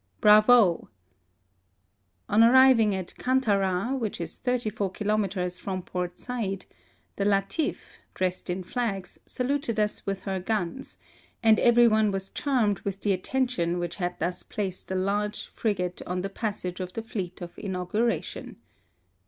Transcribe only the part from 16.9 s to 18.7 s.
the fleet of inauguration.